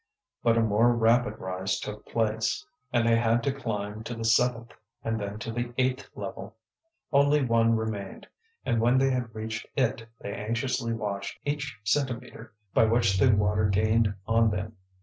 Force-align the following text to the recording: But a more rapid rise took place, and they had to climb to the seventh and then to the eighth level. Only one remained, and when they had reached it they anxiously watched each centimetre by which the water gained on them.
But 0.41 0.57
a 0.57 0.61
more 0.63 0.95
rapid 0.95 1.37
rise 1.37 1.79
took 1.79 2.07
place, 2.07 2.65
and 2.91 3.07
they 3.07 3.17
had 3.17 3.43
to 3.43 3.51
climb 3.53 4.03
to 4.05 4.15
the 4.15 4.25
seventh 4.25 4.71
and 5.03 5.19
then 5.21 5.37
to 5.37 5.51
the 5.51 5.75
eighth 5.77 6.09
level. 6.15 6.55
Only 7.13 7.45
one 7.45 7.75
remained, 7.75 8.25
and 8.65 8.81
when 8.81 8.97
they 8.97 9.11
had 9.11 9.35
reached 9.35 9.67
it 9.75 10.07
they 10.19 10.33
anxiously 10.33 10.91
watched 10.91 11.37
each 11.45 11.77
centimetre 11.83 12.51
by 12.73 12.85
which 12.85 13.19
the 13.19 13.29
water 13.31 13.69
gained 13.69 14.15
on 14.25 14.49
them. 14.49 14.75